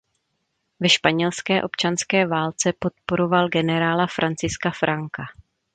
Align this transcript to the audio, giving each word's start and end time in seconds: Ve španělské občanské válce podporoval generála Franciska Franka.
Ve 0.79 0.89
španělské 0.89 1.63
občanské 1.63 2.27
válce 2.27 2.73
podporoval 2.79 3.49
generála 3.49 4.07
Franciska 4.07 4.71
Franka. 4.71 5.23